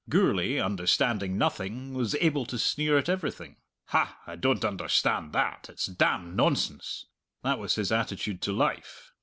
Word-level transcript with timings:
Gourlay, 0.09 0.57
understanding 0.57 1.37
nothing, 1.37 1.93
was 1.93 2.15
able 2.15 2.47
to 2.47 2.57
sneer 2.57 2.97
at 2.97 3.07
everything. 3.07 3.57
"Hah! 3.89 4.17
I 4.25 4.35
don't 4.35 4.65
understand 4.65 5.31
that; 5.33 5.67
it's 5.69 5.85
damned 5.85 6.35
nonsense!" 6.35 7.05
that 7.43 7.59
was 7.59 7.75
his 7.75 7.91
attitude 7.91 8.41
to 8.41 8.51
life. 8.51 9.11